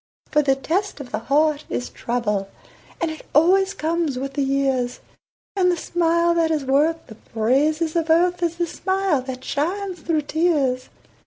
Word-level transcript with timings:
For 0.31 0.41
the 0.41 0.55
test 0.55 0.99
of 0.99 1.11
the 1.11 1.19
heart 1.19 1.63
is 1.69 1.89
trouble, 1.91 2.49
And 2.99 3.11
it 3.11 3.23
always 3.35 3.75
comes 3.75 4.17
with 4.17 4.33
the 4.33 4.41
years, 4.41 4.99
And 5.55 5.71
the 5.71 5.77
smile 5.77 6.33
that 6.33 6.49
is 6.49 6.65
worth 6.65 7.05
the 7.05 7.13
praises 7.13 7.95
of 7.95 8.09
earth 8.09 8.41
Is 8.41 8.55
the 8.55 8.65
smile 8.65 9.21
that 9.21 9.43
shines 9.43 9.99
through 9.99 10.21
tears. 10.23 10.89